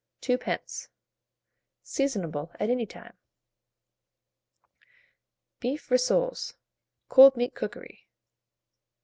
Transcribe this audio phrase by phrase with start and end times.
[1.83, 3.13] Seasonable at any time.
[5.59, 6.55] BEEF RISSOLES
[7.07, 8.07] (Cold Meat Cookery).